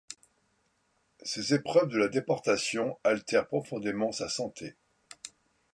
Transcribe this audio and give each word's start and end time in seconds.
Ces 1.21 1.53
épreuves 1.53 1.89
de 1.89 1.99
la 1.99 2.07
déportation 2.07 2.97
altèrent 3.03 3.45
profondément 3.47 4.11
sa 4.11 4.29
santé. 4.29 4.75